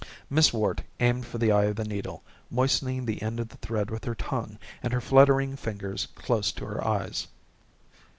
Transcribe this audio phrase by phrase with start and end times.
[0.31, 3.91] Miss Worte aimed for the eye of the needle, moistening the end of the thread
[3.91, 7.27] with her tongue and her fluttering fingers close to her eyes.